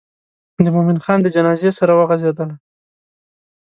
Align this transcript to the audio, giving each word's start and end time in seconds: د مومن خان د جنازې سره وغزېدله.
د 0.63 0.65
مومن 0.75 0.97
خان 1.03 1.19
د 1.21 1.27
جنازې 1.35 1.71
سره 1.79 1.91
وغزېدله. 1.95 2.55